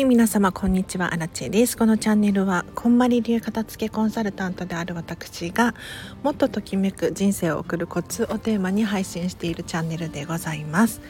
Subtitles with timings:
[0.00, 1.12] はい皆様こんにちは。
[1.12, 1.76] アラチェです。
[1.76, 5.74] このチャンネルはこんまり流片付けコンサルタントである私が
[6.22, 11.02] もっとときめく人生を送るコツをテーマに配信しているチャンネルでございます。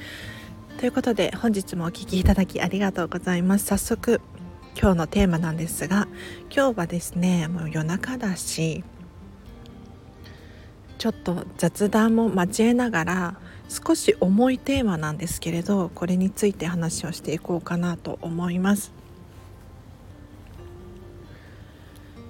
[0.78, 3.66] ということで本日もお聴きいただきありがとうございます。
[3.66, 4.20] 早速
[4.76, 6.08] 今日のテーマなんですが
[6.52, 8.82] 今日はですねもう夜中だし
[10.98, 13.36] ちょっと雑談も交えながら
[13.70, 18.92] 少し重いテーマなんですけれどこれについて話をしていこうかなと思います。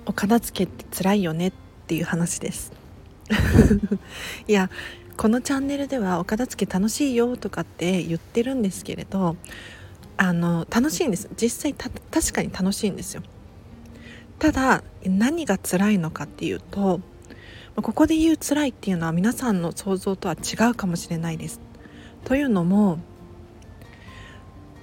[0.05, 1.53] お片付けって辛いよねっ
[1.87, 2.73] ていう話です。
[4.47, 4.69] いや
[5.17, 9.37] このチャンネルではお片付け楽しいよとかって言ってるんですけれど
[10.17, 11.31] あの楽しいんです。
[11.41, 13.23] 実際確かに楽しいんですよ。
[14.39, 17.01] ただ何が辛いのかっていうと
[17.77, 21.61] ここで言う辛いっていうのは皆さんの想像とは違うかもしれないです。
[22.25, 22.99] というのも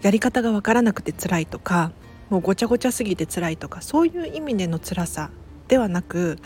[0.01, 1.91] やり方がわからなくて辛いとか
[2.29, 5.29] もうごちゃごちゃすぎて辛いとかそういう意味での辛さ
[5.67, 6.37] ではなく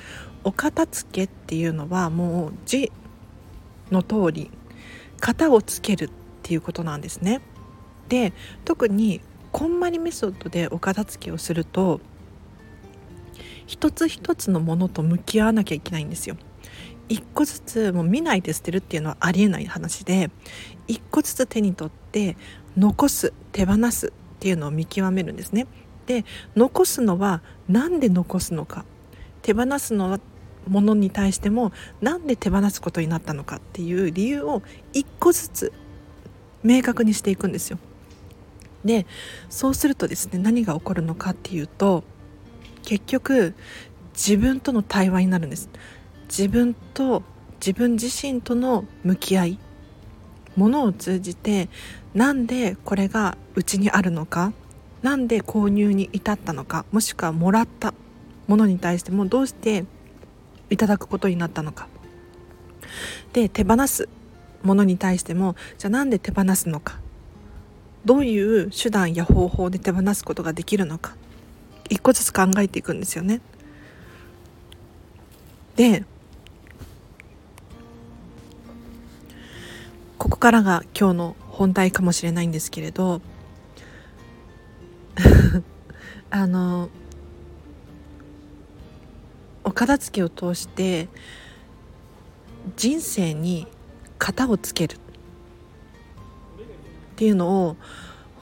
[0.44, 2.92] お片付けっていうのはもう字
[3.92, 4.52] の通り
[5.20, 6.09] 型をつけるっ
[6.42, 7.42] ていうことなんですね。
[8.09, 8.33] で
[8.66, 12.02] 特にこんまりメソッドでお片付けをすると
[13.66, 16.38] 一つ一つのものと向き合わなきゃいけないんですよ。
[17.09, 20.31] 一個ずつもう見ないで捨てるっていうのはありえない話で
[20.88, 22.38] 一個ずつ手に取って
[22.78, 25.67] 残す手放すっていうのを見極めるんですね。
[26.06, 28.86] で残すのは何で残すのか
[29.42, 30.20] 手放すのは
[30.67, 34.62] ものに対しても何で手放すことになったのかっていう理由を
[34.94, 35.73] 一個ずつ
[36.64, 37.80] 明確にしていくんですよ。
[38.86, 39.06] で
[39.50, 42.04] そうするとですね何が起こるのかっていうと
[42.84, 43.54] 結局
[44.14, 45.70] 自分との対話になるんです。
[46.28, 47.23] 自分と
[47.60, 49.60] 自分自身との向き合い
[50.56, 51.70] ものを通じて
[52.14, 54.54] なんでこれがうちにあるのか
[55.02, 57.94] なんで購入に至ったのかもしくはもらった
[58.48, 59.86] ものに対してもどうして
[60.70, 61.88] いただくことになったのか。
[63.34, 64.10] で手放す
[64.64, 67.00] ものに対してもじゃあなんで手放すのか。
[68.04, 71.16] どういう手段や方法で手放すことができるのか。
[71.92, 73.42] 一個ずつ考えていくんですよね。
[75.76, 76.06] で
[80.18, 83.22] ここからが今日の本題かもしれないんですけれど
[86.32, 86.90] あの
[89.66, 91.10] お片付けを通して
[92.78, 93.68] 人生に
[94.18, 94.98] 型をつけるっ
[97.18, 97.76] ていうのを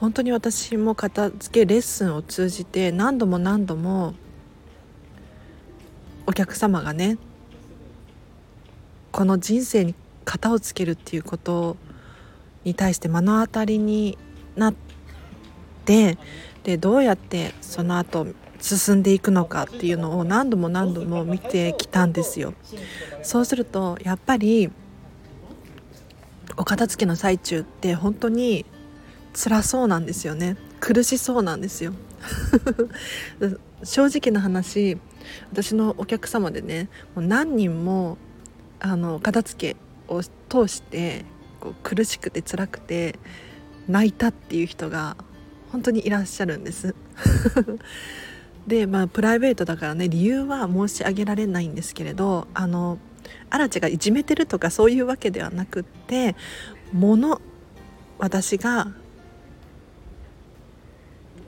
[0.00, 4.14] 本当に私も片付けレッスンを通じて何度も何度も
[6.26, 7.18] お客様がね
[9.12, 9.94] この人生に
[10.24, 11.76] 型をつけるっていうこと
[12.64, 14.16] に対して目の当たりに
[14.56, 14.74] なっ
[15.84, 16.16] て
[16.62, 18.26] でどうやってその後
[18.58, 22.54] 進んでいくのかっていうのを何度も何度も見てきたんですよ。
[23.22, 24.70] そうするとやっぱり
[26.56, 28.64] お片付けの最中って本当に
[29.32, 30.56] 辛そうなんですよね。
[30.80, 31.92] 苦しそうなんですよ。
[33.82, 34.98] 正直な話
[35.52, 38.18] 私のお客様でねもう何人も
[38.78, 41.24] あの片付けを通して
[41.60, 43.18] こう苦しくて辛くて
[43.88, 45.16] 泣いたっていう人が
[45.70, 46.94] 本当にいらっしゃるんです。
[48.66, 52.98] でまあプライベートだからね理由は申し上げられないんですけれどあの
[53.48, 56.36] アラチがいじめてるとかそういうわけではなくって
[56.92, 57.40] 物
[58.18, 58.92] 私が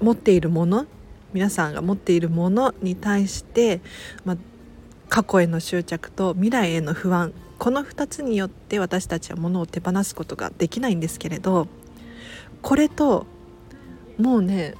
[0.03, 0.87] 持っているもの
[1.33, 3.81] 皆さんが持っているものに対して、
[4.25, 4.37] まあ、
[5.09, 11.69] 過去への執着と未来への不安この2つによって私たちは物を手放すことができないんですけれど
[12.61, 13.27] これと
[14.19, 14.75] もうね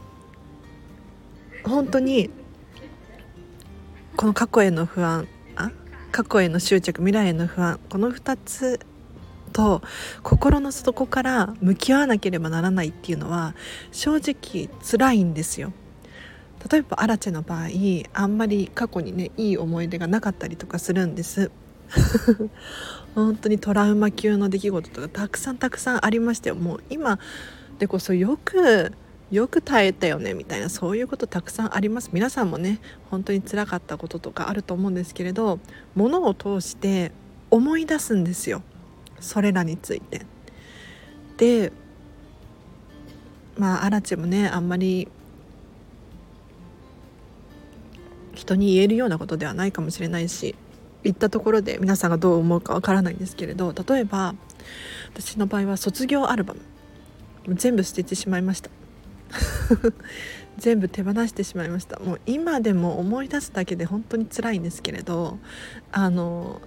[1.65, 2.31] 本当に
[4.17, 5.71] この過去への不安あ
[6.11, 8.81] 過去への執着未来への不安この2つ
[9.53, 9.83] と
[10.23, 13.55] 心の底から向き合わなければならないっていうのは
[13.91, 15.73] 正直辛いんですよ。
[16.71, 17.69] 例えばアラチェの場合
[18.15, 21.51] あんまり過去にねいい思い出がなかったりとかするんです。
[23.15, 27.19] 本当にトラウマ級の出来事とかたくさんたくさんありましたよもう今
[27.79, 28.93] でこそよく
[29.31, 32.81] よく耐えたよねみたいなそういうことたくさんあります皆さんもね
[33.11, 35.59] 本当につらかったこととかあると思うんですけれど
[35.95, 37.13] 物を通して
[37.51, 38.63] 思い出すんですよ
[39.23, 40.27] それらについて。
[41.39, 41.73] で
[43.57, 45.09] まあアラチェもねあんまり
[48.35, 50.55] 人に言えるようなことではないかもしれないし
[51.03, 54.35] 言ったところで皆さんがどう思うかわからないんですけれど例えば
[55.15, 56.61] 私の場合は卒業アルバム
[57.57, 58.71] 全部捨ててしまいました
[60.59, 65.39] 全部手放してしまいましたもう今でも思い出すだけで本当に辛いんですけれど
[65.91, 66.61] あの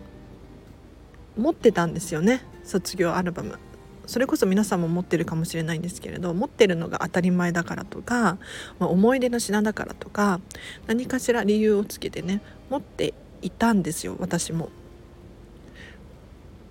[1.38, 3.60] 持ってたんですよね卒業アルバム
[4.08, 8.38] それこそ皆さんも持ってるかもしれないんですけれど持ってるのが当たり前だからとか、
[8.80, 10.40] まあ、思い出の品だからとか
[10.88, 14.70] 何かしら理由をつけてね持っていたんですよ私も。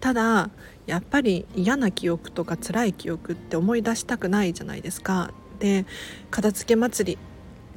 [0.01, 0.51] ただ
[0.87, 5.33] やっぱり嫌な記憶とか辛い記憶って思い出したくないじゃないですか。
[5.59, 5.87] で
[6.31, 7.19] 片付け祭り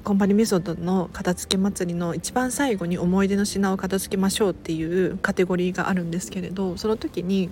[0.07, 7.49] コンパニメソッドの片付け祭りの一番最後に思い出の品を片付けましょうっていうカテゴリーがあるんですけれどその時に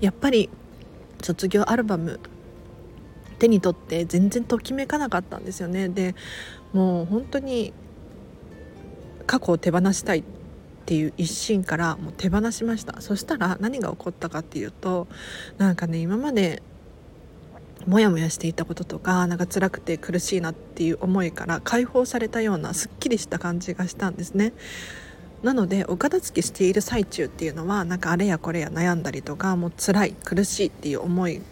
[0.00, 0.48] やっぱり
[1.22, 2.20] 卒業アルバム
[3.38, 5.90] 手に取って全然ときめかなかったんですよね。
[5.90, 6.14] で
[6.72, 7.74] もう本当に
[9.26, 10.24] 過去を手放したいっ
[10.86, 13.02] ていう一心からもう手放しました。
[13.02, 15.06] そしたら何が起こったかっていうと
[15.58, 16.62] なんかね今まで
[17.86, 24.52] モヤモヤしていたこととかなんか辛くて苦しいなっていう思いから解放されたようなすっきりした感じがしたんですね。
[25.42, 31.42] なのでお片付けしている最中っていうのはなんかあれやこれや悩んだりとかもう辛い苦しいっていう思い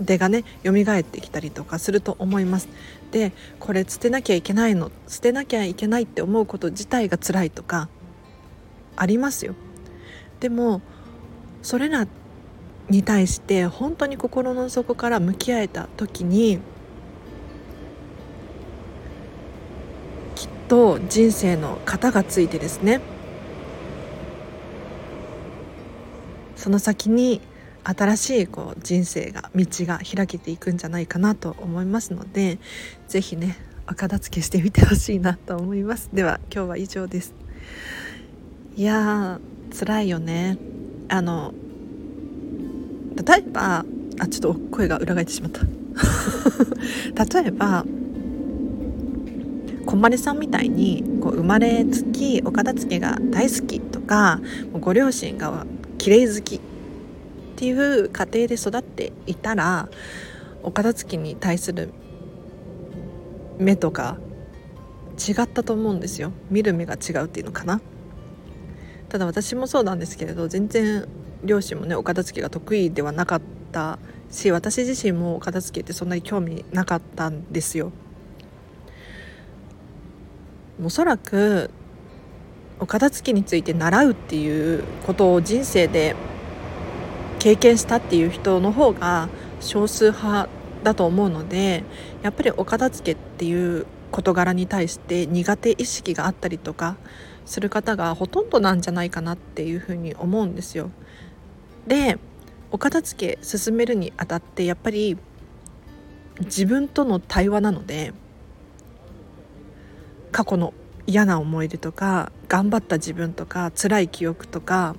[0.00, 2.68] 出がね蘇ってきたりとかすると思います
[3.10, 7.88] でこれ捨てなきゃいけないの捨てなきゃいけないって思うこと自体が辛いとか
[8.96, 9.54] ありますよ
[10.40, 10.80] でも
[11.62, 12.06] それら
[12.90, 16.58] に対して本当に心の底から向き合えた時に
[20.34, 23.00] きっと人生の型がついてですね。
[26.56, 27.40] その先に
[27.84, 32.58] 新しいこう人生が道が開けていくんじゃないかなと思いますので
[33.08, 33.56] 是非ね
[33.88, 36.10] お片付けしてみてほしいなと思います。
[36.12, 37.34] では今日は以上です。
[38.76, 40.58] いやー辛いよね。
[41.08, 41.54] あの
[43.26, 43.84] 例えば
[44.18, 45.62] あちょっと声が裏返ってしまった。
[47.40, 47.84] 例えば
[49.86, 54.40] こんまりさんみたいにこう生まれつきお片付けが大好きとか
[54.72, 55.66] ご両親が
[55.98, 56.60] 綺麗好きっ
[57.56, 59.88] ていう家庭で育っていたら
[60.62, 61.90] お片付けに対する
[63.58, 64.18] 目とか
[65.18, 66.32] 違ったと思うんですよ。
[66.50, 67.80] 見る目が違うっていうのかな。
[69.08, 71.06] ただ私もそうなんですけれど全然
[71.44, 73.42] 両親もねお片付けが得意ではなかっ
[73.72, 73.98] た
[74.30, 77.92] し私自身もお片付けってそんなに興味なかったんですよ
[80.82, 81.70] おそらく
[82.78, 86.16] お片付けについて習うっていうことを人生で
[87.38, 89.28] 経験したっていう人の方が
[89.60, 90.48] 少数派
[90.82, 91.84] だと思うので
[92.22, 96.96] やっぱりお片付けっていう事柄に対して苦手意識があったりとか
[97.44, 100.90] する方がほとんどなんじゃないかなっていうふうに思うんですよ。
[101.86, 102.18] で
[102.70, 105.18] お片付け進めるにあたってやっぱり
[106.40, 108.12] 自分との対話なので
[110.32, 110.72] 過去の
[111.06, 114.94] 嫌な思い出とか頑張った自分とか辛い記憶とか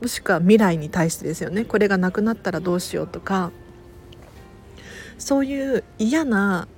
[0.00, 3.50] もしくは未来に対してですよねこれがなくなったらどうしようとか
[5.16, 6.68] そういう嫌な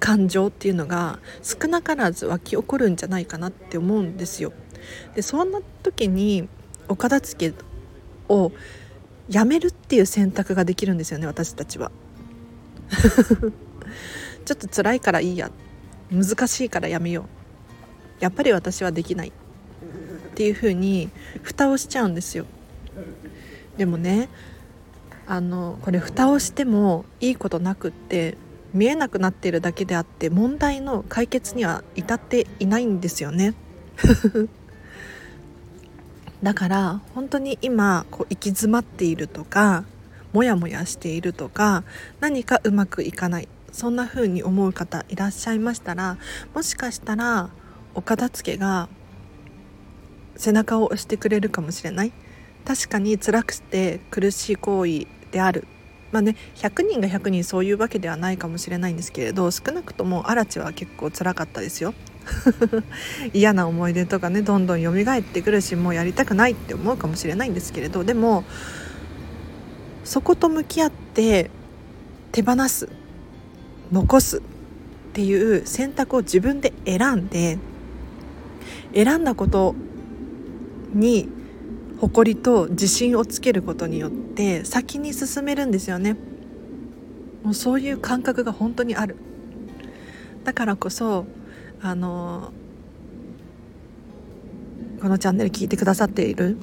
[0.00, 4.52] 感情っていうのが少なからず湧き起こるんじゃないかなって思うんですよ。
[5.14, 6.48] でそんな時に
[6.88, 7.56] お片付け
[8.30, 8.52] を
[9.28, 11.90] やめるっていう選択ができるんですよね私たちは。
[14.44, 15.50] ちょっと辛いからいいや。
[16.10, 17.24] 難しいからやめよう。
[18.18, 19.32] やっぱり私はできないっ
[20.34, 21.08] ていうふうに
[21.42, 22.46] 蓋をしちゃうんですよ。
[23.76, 24.28] でもね
[25.26, 28.36] あのこれ蓋をしてもいいことなくって
[28.74, 33.54] 見えなくなってるだけであって問題の解決には至っていないんですよね。
[36.42, 39.84] だから本当に今こう行き詰まっているとか
[40.32, 41.84] モヤモヤしているとか
[42.20, 46.18] 何かうまくいかないそんな風に思う方いらっしゃいましたら
[46.54, 47.50] もしかしたら
[47.94, 48.88] お片付けが
[50.36, 52.12] 背中を押してくれるかもしれない。
[52.64, 55.66] 確かに辛くて苦しい行為である。
[56.12, 61.94] まあね100人が100人そういうわけではないかもしれないんですけれど少なくともアラチは結構辛かったですよ。
[63.32, 68.44] 嫌な思い出とかねどんどん蘇ってくるしもうやりたくないって思うかもしれないんですけれどでも
[70.04, 71.50] そこと向き合って
[72.32, 72.88] 手放す
[73.92, 74.40] 残すっ
[75.12, 77.58] ていう選択を自分で選んで
[78.94, 79.74] 選んだこと
[80.92, 81.28] に
[82.00, 86.16] 誇りと自信をつけることによって先に進めるんですよね。
[87.42, 89.16] もうそういう感覚が本当にある。
[90.44, 91.26] だからこそ
[91.82, 92.52] あの
[95.00, 96.58] このチャンネル聞いてくださっている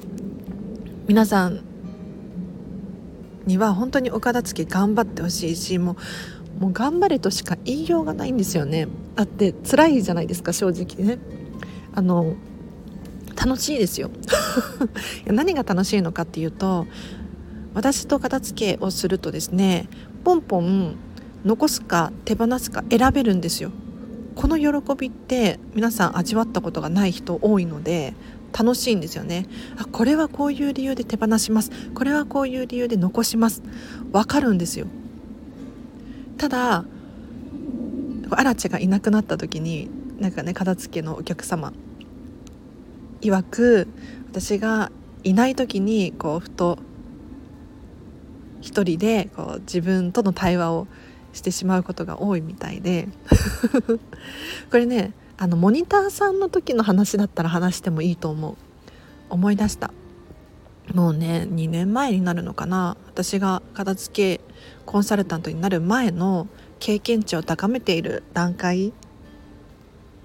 [1.08, 1.64] 皆さん
[3.46, 5.96] には本当にお片付け頑張ってほしいしも
[6.58, 8.88] うもう頑張れとしか言いようがないんですよね。
[9.14, 11.18] だって辛いじゃないですか正直ね。
[11.94, 12.34] あの
[13.36, 14.10] 楽しいですよ。
[15.26, 16.86] 何が楽しいのかっていうと
[17.74, 19.88] 私と片付けをするとですね
[20.24, 20.96] ポンポン
[21.44, 23.70] 残すか手放すか選べるんですよ。
[24.38, 28.14] この喜びって皆さん味わったことがない人多いので
[28.56, 29.46] 楽しいんですよね。
[29.76, 31.72] あこれはこういう理由で手放します。
[31.92, 33.64] これはこういう理由で残します。
[34.12, 34.86] わかるんですよ。
[36.38, 36.84] ただ
[38.30, 39.90] アラチがいなくなった時に
[40.20, 41.72] なんかね片付けのお客様
[43.20, 43.88] 曰く
[44.30, 44.92] 私が
[45.24, 46.78] いない時にこうふと
[48.60, 50.86] 一人でこう自分との対話を
[51.38, 53.08] してしまうことが多いみたいで。
[54.70, 58.56] これねあのモニターさんの時の話だったら話してもいいと思う。
[59.30, 59.90] 思い出した。
[60.94, 62.96] もうね2年前になるのかな。
[63.06, 64.44] 私が片付け
[64.84, 66.48] コンサルタントになる前の
[66.80, 68.92] 経験値を高めている段階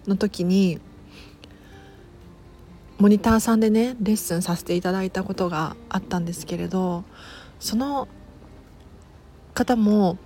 [0.07, 0.79] の時に
[2.99, 7.03] モニターさんでねレッスンさせていただいたことがあったんですけれど
[7.59, 8.07] その
[9.53, 10.17] 方も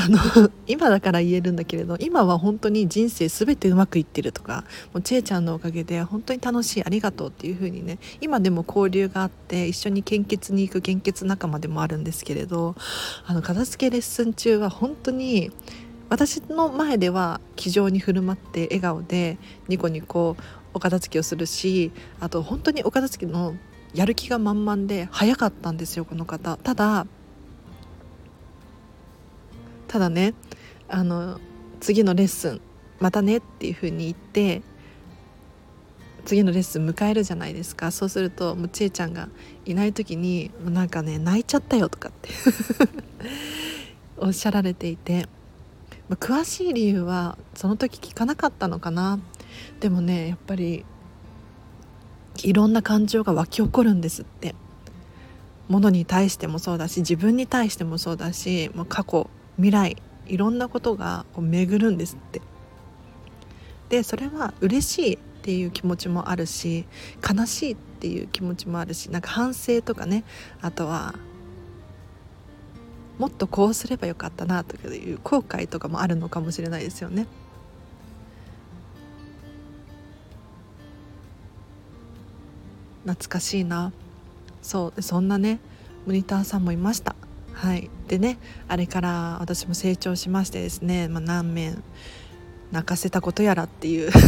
[0.00, 4.62] あの今だから言えるんだけれど今は本当に人生全てうまくいってるとか
[4.92, 12.76] もうちえちゃんのおかげで本当に楽しいありがとうっていう風にね今でも交流があって一緒に献血に行く献血仲間でもあるんですけれど
[13.26, 15.50] あの片付けレッスン中は本当に
[16.10, 19.36] 私の前では気丈に振る舞って笑顔で
[19.66, 20.36] ニコニコ
[20.74, 21.90] お片付けをするし
[22.20, 23.56] あと本当にお片付けの
[23.94, 26.56] やる気が満々で早かったんですよこの方。
[26.58, 27.06] ただ
[29.88, 30.34] ただね
[30.88, 31.40] あの
[31.80, 32.60] 次のレッスン
[33.00, 34.62] またねっていう風に言って
[36.24, 37.90] 次のレッスン迎えるじゃないですか。
[37.90, 39.28] そうするともうちえちゃんが
[39.64, 42.28] いない時になんかね泣いちゃったよとかって
[44.18, 45.26] おっしゃられていて、
[46.08, 49.18] まあ、詳しい理由はその時聞かなかったのかな。
[49.80, 50.84] でもねやっぱり
[52.42, 54.54] いろんな感情が湧き起こるんですって。
[55.68, 59.28] ものに対してもそうだし自分に対してもそうだしもう過去
[59.58, 59.96] 未来
[60.26, 62.40] いろんなことがこう巡るんですって。
[63.90, 66.84] でそれは嬉しいっていう気持ちもあるし
[67.26, 70.24] 悲しいっていう気持ちもあるしなんか反省とかね。
[70.60, 71.14] あとは
[73.18, 77.26] もっとこうすればよかったなという後悔とかもあるのかもしれないですよね。
[83.04, 83.92] 懐かしいな。
[84.60, 85.60] そうそんなね
[86.06, 87.16] モニターさんもいました。
[87.58, 87.90] はい。
[88.06, 88.38] でね
[88.68, 91.82] あれから私も成長しましてですね、まあ、何面
[92.70, 94.10] 泣かせたことやらっていう。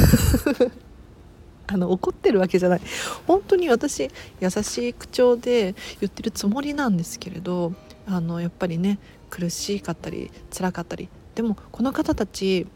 [1.73, 2.81] あの怒ってるわけじゃない。
[3.29, 4.11] 本当に私
[4.41, 7.75] 優しい口調で言ってるつもりなんですけれど
[8.09, 8.99] あのやっぱりね
[9.31, 12.67] 苦しかったり辛かったりでもこの方たち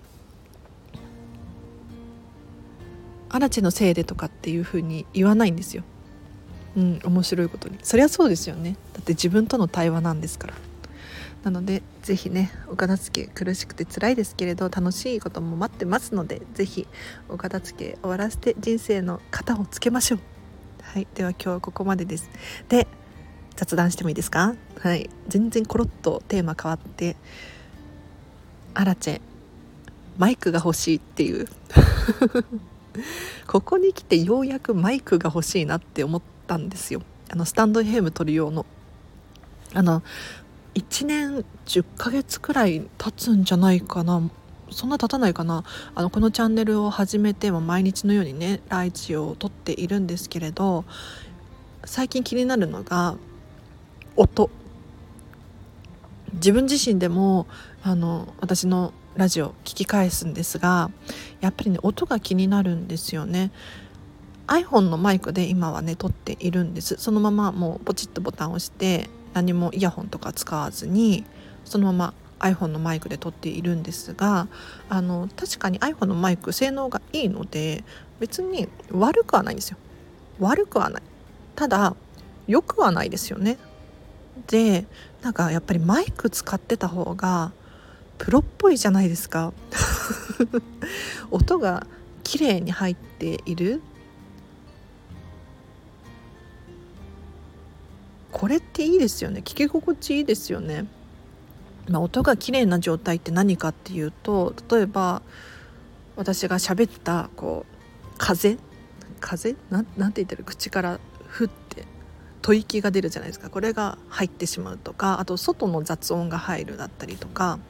[3.29, 5.83] 嵐のせいでとかっていう風に言わないんですよ。
[6.77, 7.79] うん面白いことに。
[7.83, 8.77] そりゃそうですよね。
[8.93, 10.55] だって自分との対話なんですから。
[11.45, 16.87] なので是非ねお片付け苦しくて辛いですけれど楽しいことも待ってますので是非
[17.29, 20.21] お片付け終わらせて人生の型をつけましょう。
[20.83, 21.07] はい。
[21.15, 22.31] では今日はここまでです。
[22.69, 22.87] で
[23.57, 24.55] 雑談してもいいですか？
[24.81, 25.11] はい。
[25.29, 27.15] 全然コロッとテーマ変わって
[28.73, 29.21] アラチェ
[30.17, 31.47] マイクが欲しいっていう。
[33.47, 38.67] ここに来てようやくマイクが欲しいなって思ってたんですよあのスタンド FM 撮る用の。
[39.73, 40.03] あの
[40.75, 44.23] 1年10ヶ月くらい経つんじゃないかな。
[44.71, 45.65] そんな経たないかな。
[45.95, 50.85] あのこのチャンネルを始めても毎日のようにねライチを撮っているんですけれど
[51.85, 53.17] 最近気になるのが
[54.17, 54.51] 音。
[56.35, 57.47] 自分自身でも
[57.83, 60.91] あの私のラジオ聞き返すんですが
[61.41, 63.51] やっぱりね音が気になるんですよね。
[64.47, 66.97] iPhone のマイクで今はね撮っているんです。
[66.99, 71.25] そのままもうポチッとボタンを押して何もイヤホンとか使わずに
[71.65, 74.49] そのまま iPhone のマイクで撮っているんですが
[74.89, 77.85] あの確かに iPhone のマイク性能がいいので
[78.21, 79.79] 別に悪くはないんですよ。
[80.39, 81.03] 悪くはない。
[81.57, 81.97] ただ
[82.47, 83.59] 良くはないですよね。
[84.49, 84.87] で
[85.23, 87.53] なんかやっぱりマイク使ってた方が
[88.19, 89.53] プロっぽいじゃないですか。
[91.31, 91.87] 音が
[92.23, 93.83] 綺麗に入っている。
[98.37, 99.41] これっていいですよね。
[99.41, 100.87] 聞き心地いいですよね、
[101.89, 105.23] まあ、音が綺麗な状態って何かっていうと例えば
[106.17, 108.59] 私が喋ったこう風？
[109.21, 109.57] 風？
[109.71, 110.99] ななんて言ってる口から
[111.29, 111.85] ふって
[112.43, 113.51] 吐息が出るじゃないですか。
[113.51, 117.61] これが入ってしまうとかあと外の雑音が入るだったりとか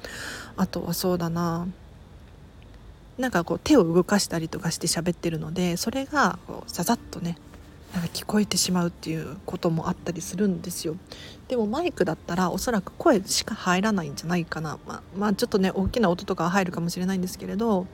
[0.56, 1.68] あとはそうだな。
[3.18, 7.36] なんかこう手を動かしたりとかして喋ってるのでそれがこうさざっとね
[7.94, 10.96] なんか聞こえてしまうっていうこともあったりするんですよ。
[11.46, 17.86] でもマイクだったらおそらく声しか入らないんじゃないかな、まあ、まあちょっとね大きな音とか入るかもしれないんですけれど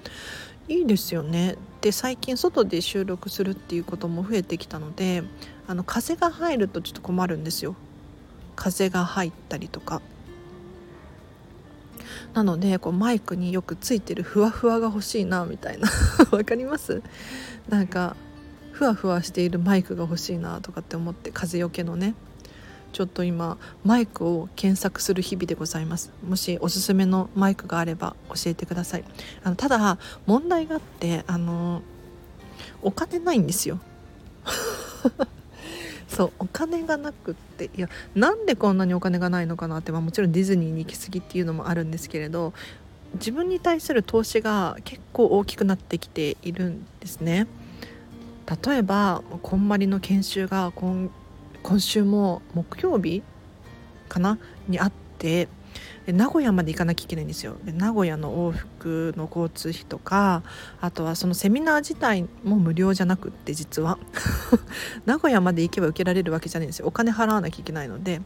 [0.68, 1.56] いいですよね。
[1.82, 5.22] で最近外で収録するっていうことも増えてきたので
[5.66, 7.74] あの風が入るとちょっと困るんですよ。
[8.56, 10.00] 風が入ったりとか。
[12.32, 15.88] なのでこうマイクによくついてるふわふわが欲しいなみたいな。
[16.30, 17.02] わかります？
[17.68, 18.16] なんか
[18.80, 22.14] ふわふわしているマイクが欲しいなとかって思って風よけのね。
[22.94, 26.10] ちょっと今マイクを検索する日々でございます。
[26.26, 29.04] もしおすすめのマイクがあれば教えてください。
[29.44, 31.82] あのただ問題があってあの
[32.80, 33.80] お金ないんですよ。
[36.08, 37.68] そうお金がなくって。
[37.76, 42.54] いやなんでこんなにお金がないのかなって、まあ、もちろんディズニーに行き過ぎっていうのもあるんですけれど
[43.16, 47.46] 自分に対する投資が結構大きくなってきているんですね。
[48.64, 51.10] 例えばこんまりの研修が今
[51.62, 53.22] 今週も木曜日
[54.08, 54.38] かな？
[54.66, 55.48] にあって
[56.06, 57.56] 名古屋まで行かなきゃいけないんですよ。
[57.64, 60.42] で名古屋の往復の交通費とか
[60.80, 63.98] あとはそのセミナー自体も無料じゃなくって実は。
[65.06, 66.86] 名古屋まで行けば受けられるわけじゃないんですよ。
[66.86, 68.20] お金払わなきゃいけないので。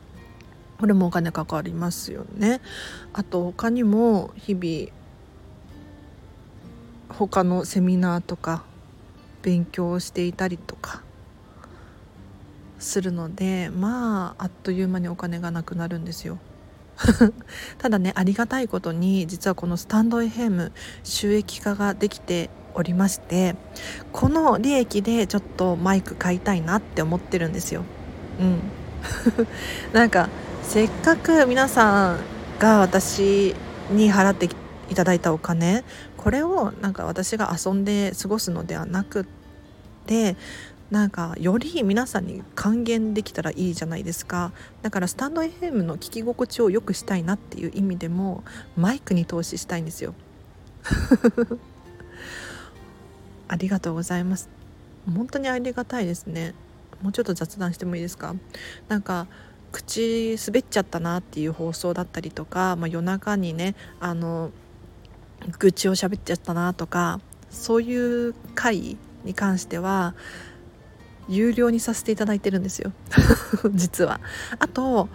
[0.78, 2.60] これもお金かかりますよね。
[3.12, 4.92] あと他にも日々
[7.08, 8.64] 他のセミナーとか
[9.44, 11.02] 勉強をしていたりとか
[12.78, 16.38] するのでまああっという間にお金がなくなるんですよ。
[17.78, 20.70] ただねありがたいことに実はこのスタンド FM
[21.02, 23.56] 収益化ができておりまして
[24.12, 27.82] この利益でちょっとマイク買いたいなって思ってるんですよ。
[28.40, 28.60] うん
[29.92, 30.28] なんか
[30.62, 32.18] せっかく皆さん
[32.58, 33.54] が私
[33.90, 34.48] に払って
[34.90, 35.84] いただいたお金
[36.24, 39.26] これをなんか私が遊んで過ごすのではなくっ
[40.06, 40.36] て
[40.90, 44.52] なんかより皆さんに還元できたらいいじゃないですか。
[44.80, 48.42] だからスタンド FM の聞き心地を良くしたいなっていう意味でも
[48.74, 50.14] マイクに投資したいんですよ。
[53.48, 54.48] ありがとうございます。
[55.14, 56.54] 本当にありがたいですね。
[57.02, 58.34] もうちょっと雑談してもいいですか？
[58.88, 59.26] なんか
[59.72, 64.52] 口滑っちゃったなっていう放送だったりとか、まあ、夜中にねあの
[65.58, 67.20] 愚痴を喋っちゃったなとか
[67.50, 70.14] そういう回に関しては
[71.28, 72.92] 有料にさせていただいてるんですよ。
[73.72, 74.20] 実は。
[74.58, 75.08] あと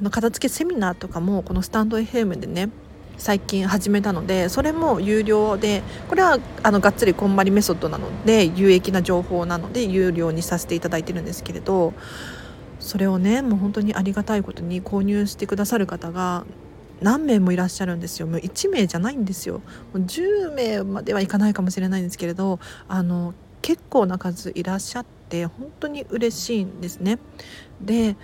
[0.00, 2.68] あの片付けセミナーとかもこのスタンド FM でね
[3.16, 11.94] 最近始めたのでそれも有料でこれはあのがっつりこんまりメソッドなので有益な情報なので有料にさせていただいてるんですけれど
[12.78, 16.44] それをねもう本当にありがたいことに購入してくださる方が
[17.00, 19.62] 何名もいらっしゃるんですよもう1名じゃないんですよも
[19.94, 27.18] う10名まではいかないかもしれないんですけれどあの結構な数いらっしゃって本当に嬉しいんですね。
[27.80, 28.16] で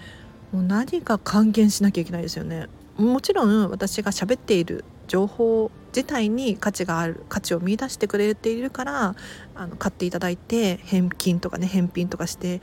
[0.52, 2.68] もう何か還元しなきゃいけないですよね。
[2.96, 9.16] もちろん私が喋っている情報自体に価値がある価値を見いだしてくれているから
[9.54, 12.60] あの買っていただいて返金とかね返品とかして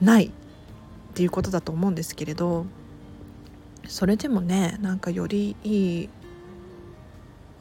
[0.00, 0.30] ないっ
[1.14, 2.66] ていうことだと思うんですけれど
[3.90, 6.08] それでもねなんかよりいい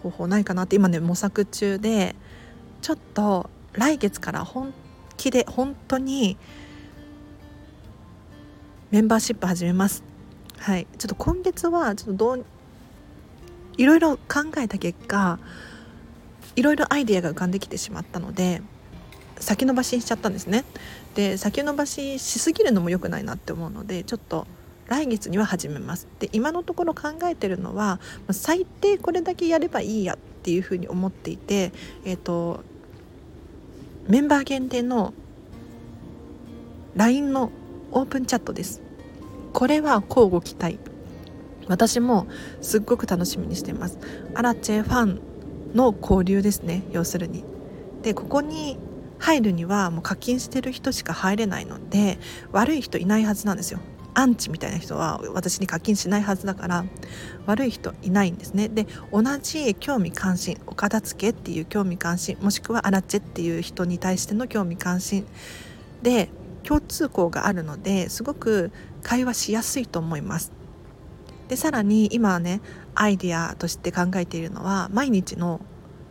[0.03, 2.15] 方法ないかなって今ね模索中で
[2.81, 4.71] ちょっと来月から本
[5.17, 6.37] 気で本当に
[8.91, 10.03] メンバーシップ始めます。
[10.57, 10.87] はい。
[10.97, 12.45] ちょっと今月はちょっとどう
[13.77, 15.39] いろいろ考えた結果
[16.55, 18.61] いろいろアイデアが浮かんできてしまったので
[19.39, 20.63] 先延ばしにしちゃったんですね。
[21.15, 24.45] で先延ばししすぎるのも良くないなって思うのでちょっと
[24.89, 26.07] 来月には始めます。
[26.19, 27.99] で今のところ考えてるのは
[28.31, 31.71] 最低これだけやればいいやっていうふうに思っていて、
[32.03, 32.63] えーと
[34.07, 35.13] メンバー限定の
[36.95, 37.51] LINE の
[37.91, 38.81] オープンチャットです。
[39.53, 40.79] これは交互期待。
[41.67, 42.25] 私も
[42.59, 43.99] すっごく楽しみにしています。
[44.33, 45.21] アラチェファン
[45.75, 47.43] の交流ですね要するに。
[48.01, 48.79] でここに
[49.19, 52.17] 入るにはもう課金してる人しか入れないので
[52.51, 53.79] 悪い人いないはずなんですよ。
[54.19, 56.83] アンチみたいな人は私に課金しないはずだから
[57.45, 58.67] 悪い人いないんですね。
[58.67, 65.25] で同じ興味関心お片付けっていう興味関心もしくはアラチェっていう人に対しての興味関心。
[66.03, 66.29] で
[66.63, 70.51] 共通項があるのですごく会話しやすいと思います。
[71.47, 72.59] でさらに今はね
[72.95, 75.61] アイデアとして考えているのは毎日の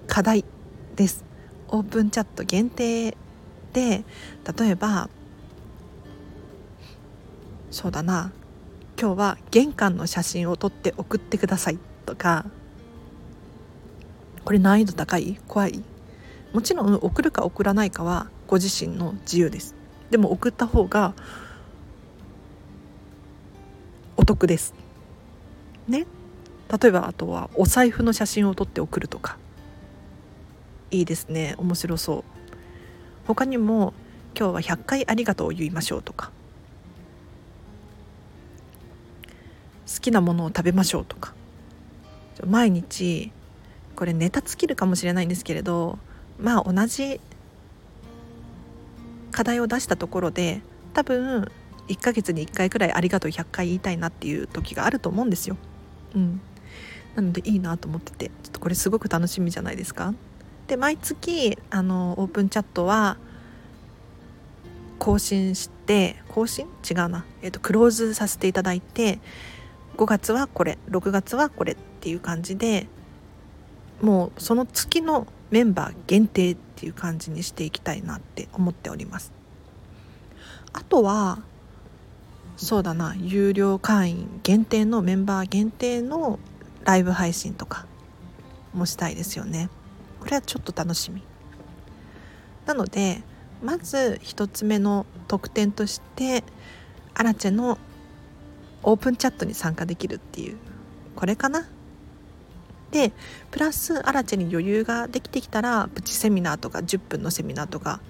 [0.07, 0.47] 課題
[0.97, 1.25] です。
[1.69, 3.15] オープンチャット限定
[3.75, 4.05] で
[4.59, 5.11] 例えば
[7.71, 8.33] そうだな。
[9.01, 12.47] 今日は玄関の写真を撮って送ってくださいとか。
[14.45, 15.39] これ難易度高い？
[15.47, 15.83] 怖い。
[16.53, 19.75] もちろん送るか送らないかはご自身の自由です。
[20.11, 21.15] でも送った方が
[24.17, 24.75] お得です。
[25.87, 26.07] ね？
[26.81, 29.37] 例えばあとはお財布の写真を撮って送るとか。
[30.91, 31.55] いいですね。
[31.59, 32.25] 面白そう。
[33.27, 33.93] 他にも
[34.35, 36.33] 今日は100回ありがとうを言いましょうとか。
[39.93, 41.35] 好きなものを食べましょうとか
[42.47, 43.33] 毎日
[43.97, 45.99] これネタ尽きるかもしれないんですけれど
[46.39, 47.21] まあ同じ
[49.33, 50.61] 課題を出したところで
[50.93, 51.51] 多分
[51.89, 55.57] 1ヶ月に1回くらいありがとう100回言いたいなっていう時があると思うんですよ。
[56.15, 56.41] うん、
[57.15, 60.15] なのでいいなと思っててちょっとこれすごく楽しみじゃないですか。
[60.67, 63.17] で毎月あのオープンチャットは
[64.99, 66.67] 更新して更新？
[66.89, 69.19] 違うな、えーと、クローズさせていただいて
[69.99, 72.87] 5月はこれ6月はこれっていう感じで
[74.01, 79.33] もうその月のメンバー限定っていう感じにしていきたいなって思っております。
[80.73, 81.41] あとは
[82.57, 86.39] そうだな有料会員限定のメンバー限定の
[86.85, 87.87] ライブ配信とか
[88.73, 89.69] もしたいですよね。
[90.21, 91.25] これはちょっと楽しみ。
[92.67, 93.23] なので
[93.65, 96.45] まず1つ目の特典として
[97.15, 97.79] アラチェの
[98.83, 100.57] オープンチャットに参加できるっていう。
[101.17, 101.69] これかな？
[102.91, 103.13] で
[103.51, 108.01] プラスアラチェに余裕ができてきたらプチセミナーとか10分のセミナーとか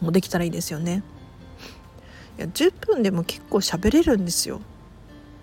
[0.00, 1.02] もできたらいいですよね。
[2.38, 4.60] いや10分でも結構喋れるんですよ。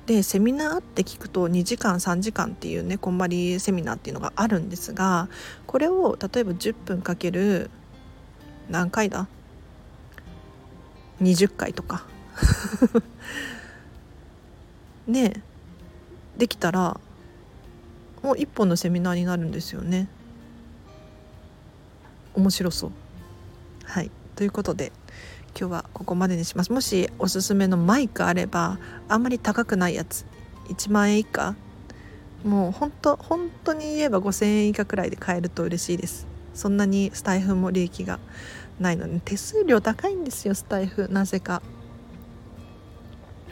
[0.05, 5.27] でセミナーって聞くと2時間3時間っていうねこんまりセミナーっていうのがあるんですが
[5.65, 7.69] これを例えば10分かける
[8.69, 9.27] 何回だ
[11.21, 12.05] ？20回とか。
[15.07, 15.43] ね
[16.37, 16.99] できたら
[18.21, 20.07] もう一本のセミナーになるんですよね。
[22.35, 22.91] 面白そう。
[23.83, 24.11] はい。
[24.35, 24.91] ということで
[25.59, 26.71] 今日はここまでにします。
[26.71, 30.25] もしおすすめのマイクあればあんまり高くないやつ
[30.69, 31.55] 1万円以下
[32.43, 36.27] もう本当本当に言えば5,000円以下くらいで買えると嬉しいです。
[36.53, 38.19] そんなにスタイフも利益が
[38.79, 41.07] ないので手数料高いんですよスタイフ。
[41.09, 41.61] なぜか。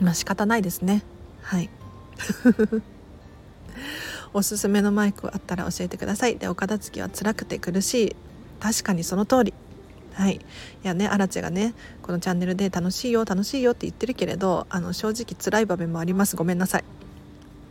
[0.02, 1.04] まあ仕方ないですね。
[1.46, 1.70] はい。
[4.34, 6.38] おすすめのマイクあったら教えてください。
[6.38, 8.16] でお片付けは辛くて苦しい。
[8.60, 9.54] 確かにその通り。
[10.14, 10.36] はい。
[10.38, 10.40] い
[10.84, 16.36] やねアラチェがねこのチャンネルで楽しいよ楽しいよって言ってるけれどあの正直辛い場面もあります。
[16.36, 16.84] ごめんなさい。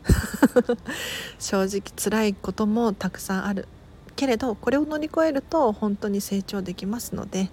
[1.41, 3.67] 正直辛いこともたくさんある。
[4.15, 7.51] けれどこれを乗り越えると本当に成長できますので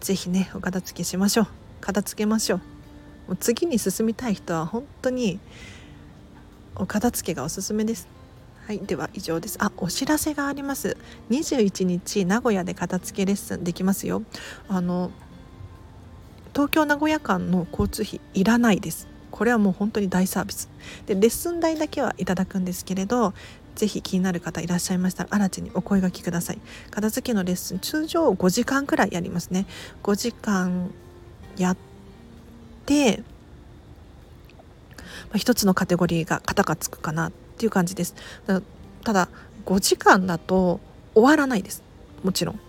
[0.00, 1.46] 是非ねお片付けしましょう。
[1.80, 2.79] 片付けましょう。
[3.30, 5.38] もう次に進みたい人は本当に
[6.74, 8.08] お片付けがおすすめです
[8.66, 9.56] はい、では以上です。
[9.60, 10.96] あ、お知らせがあります。
[11.30, 14.22] 21日名古屋で片付けレッスンできますよ。
[14.68, 15.10] あの
[16.52, 19.08] 東京名古屋間の交通費いらないです。
[19.32, 20.68] これはもう本当に大サービス。
[21.06, 23.34] でレッスン代だけはいただくんですけれど、
[23.74, 26.60] ぜひ気になる方いらっしゃいましたら、荒地にお声がけください。
[26.92, 29.66] 片付けのレッスン通常5時間くらいやりますね。
[30.04, 30.92] 5時間
[31.56, 31.89] やって。
[35.30, 38.14] まあ、一つのカテゴリーが型がつくかなっていう感じです。
[39.04, 39.28] ただ
[39.64, 40.80] 5時間だと
[41.14, 41.82] 終わらないです。
[42.22, 42.60] もちろん。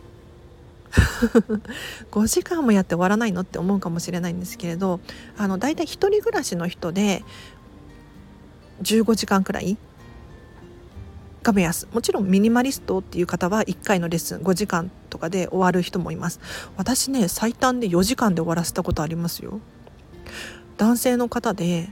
[2.11, 4.99] 5時間もやって終わらないのって思うかもしれないんですけれど
[5.37, 7.23] あの大体1人暮らしの人で
[8.81, 9.77] 15時間くらい
[11.43, 11.87] が目安。
[11.93, 16.39] もちろんミニマリストっていう方は1回のレッスン5時間とかで終わる人もいます。
[16.77, 19.59] 私ね最短で4時間で終わらせたことありますよ。
[20.77, 21.89] 男性の方で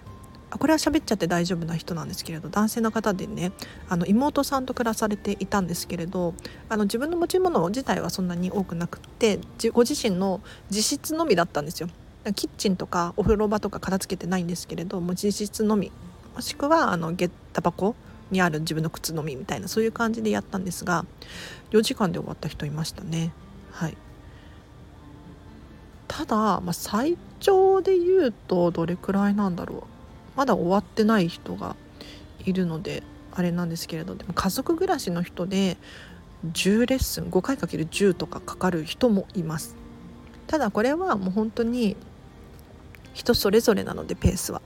[0.57, 3.51] これは喋っちゃって大丈夫な人なんですけれど男性の方でね
[3.87, 6.33] あの妹さんと暮らされていたんですけれど
[6.69, 9.39] あの自分の持ち物自体はそんなに多くなくって
[9.73, 11.89] ご自身の自室のみだったんですよ。
[12.35, 15.91] キッチンとかお風呂場とか片付けてないんですけれども自室のみ
[16.35, 17.95] もしくはあの下駄箱
[18.29, 21.05] にある自分の靴のみみたいなそういう感じでやったんですが
[21.71, 23.31] 4時間で終わった人いましたね。
[23.71, 23.97] はい
[26.07, 29.83] ただ、まあ、最長で言うとどれくらいなんだろう。
[30.35, 31.75] まだ終わってない人が
[32.45, 35.77] いるのであれなんですけれどでも家族暮らしの人で
[36.53, 39.75] 10レッスン5回かける10とかかかる人もいます。
[40.47, 41.95] ただこれはもう本当に
[43.13, 44.61] 人それぞれなのでペースは。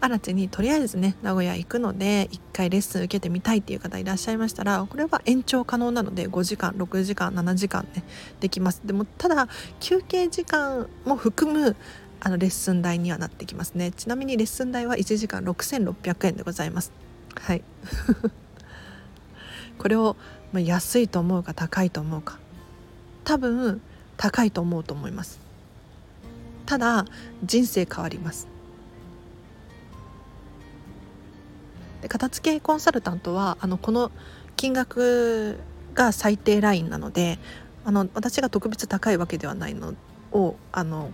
[0.00, 8.04] アラチェにとりあえずね名古屋行くので1回レッスン受けてみたいっていう方いらっしゃいましたらこれは延長可能なので5時間6時間7時間ね
[8.40, 8.82] できます。
[8.84, 9.48] でもただ
[9.80, 11.76] 休憩時間も含む
[12.20, 13.92] あのレッスン代にはなってきますね。
[13.92, 16.92] ちなみにレッスン代は1時間6600円でございます。
[17.34, 17.62] はい。
[19.78, 20.16] これを
[20.52, 22.38] 安いと思うか高いと思うか。
[23.24, 23.80] 多分
[24.16, 25.38] 高いと思うと思います。
[26.66, 27.04] ただ
[27.44, 28.48] 人生変わります。
[32.02, 34.10] で片付けコンサルタントはあのこの
[34.56, 35.58] 金額
[35.94, 37.38] が最低ラインなので
[37.84, 39.94] あの私が特別高いわけではないの
[40.32, 41.10] をあの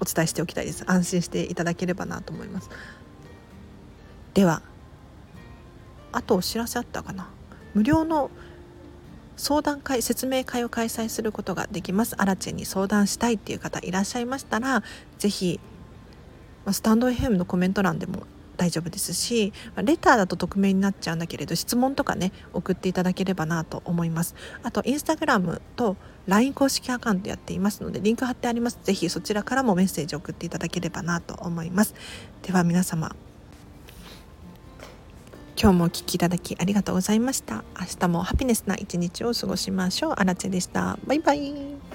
[0.00, 0.84] お伝えしておきたいです。
[0.86, 2.70] 安心していただければなと思います。
[4.34, 4.62] では
[6.12, 7.28] あとお知らせあったかな。
[7.74, 8.30] 無料の
[9.36, 12.14] 相談会説明会を開催することができます。
[12.20, 14.82] アラチェに相談したいっていう方いらっしゃいましたら
[15.18, 15.60] 是非
[16.70, 18.22] スタンド FM のコメント欄でも
[18.56, 24.34] 大丈夫ですしレターだと匿名になっちゃうんだけれど質問とかね送っていただければなと思います。
[24.62, 28.78] あとインスタグラムと LINE 公式アカウントやっていますのでリンク貼ってあります。
[28.82, 31.94] 是非そちらからもメッセージ送っていただければなと思います。
[32.42, 33.14] では皆様
[35.58, 37.64] 今日もお聴きいただきありがとうございました。
[37.80, 40.12] 明日もハピネスな一日を過ごしましょう。
[40.16, 40.98] あらでした。
[41.06, 41.85] バイバイ。